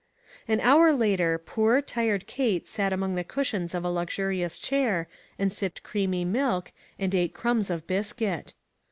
[0.47, 5.53] An hour later poor, tired Kate sat among the cushions of a luxurious chair, and
[5.53, 8.53] sipped creamy milk, and ate crumbs of biscuit.